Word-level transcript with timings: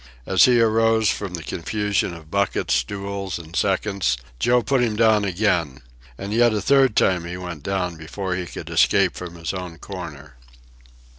As 0.25 0.45
he 0.45 0.59
arose 0.59 1.11
from 1.11 1.35
the 1.35 1.43
confusion 1.43 2.11
of 2.15 2.31
buckets, 2.31 2.73
stools, 2.73 3.37
and 3.37 3.55
seconds, 3.55 4.17
Joe 4.39 4.63
put 4.63 4.81
him 4.81 4.95
down 4.95 5.23
again. 5.23 5.81
And 6.17 6.33
yet 6.33 6.55
a 6.55 6.59
third 6.59 6.95
time 6.95 7.23
he 7.25 7.37
went 7.37 7.61
down 7.61 7.97
before 7.97 8.33
he 8.33 8.47
could 8.47 8.71
escape 8.71 9.13
from 9.15 9.35
his 9.35 9.53
own 9.53 9.77
corner. 9.77 10.37